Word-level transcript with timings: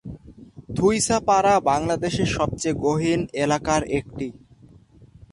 থুইসাপাড়া 0.75 1.55
বাংলাদেশের 1.69 2.29
সবচেয়ে 2.37 2.79
গহীন 2.83 3.21
এলাকার 3.43 3.81
একটি। 3.99 4.27